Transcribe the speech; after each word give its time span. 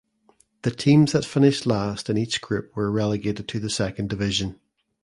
The 0.63 0.71
teams 0.71 1.11
that 1.11 1.23
finished 1.25 1.67
last 1.67 2.09
in 2.09 2.17
each 2.17 2.41
group 2.41 2.75
were 2.75 2.89
relegated 2.89 3.47
to 3.47 3.59
the 3.59 3.69
second 3.69 4.09
division. 4.09 4.59